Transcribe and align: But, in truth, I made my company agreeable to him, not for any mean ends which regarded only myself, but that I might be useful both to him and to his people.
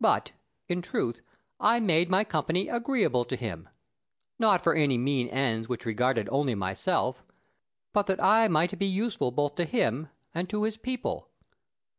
But, 0.00 0.32
in 0.70 0.80
truth, 0.80 1.20
I 1.60 1.78
made 1.78 2.08
my 2.08 2.24
company 2.24 2.68
agreeable 2.68 3.26
to 3.26 3.36
him, 3.36 3.68
not 4.38 4.62
for 4.64 4.72
any 4.74 4.96
mean 4.96 5.28
ends 5.28 5.68
which 5.68 5.84
regarded 5.84 6.26
only 6.32 6.54
myself, 6.54 7.22
but 7.92 8.06
that 8.06 8.24
I 8.24 8.48
might 8.48 8.78
be 8.78 8.86
useful 8.86 9.30
both 9.30 9.56
to 9.56 9.66
him 9.66 10.08
and 10.34 10.48
to 10.48 10.62
his 10.62 10.78
people. 10.78 11.28